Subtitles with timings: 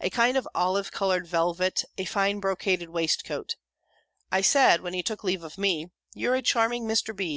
[0.00, 3.54] A kind of olive coloured velvet, and fine brocaded waistcoat.
[4.32, 7.14] I said, when he took leave of me, "You're a charming Mr.
[7.14, 7.28] B.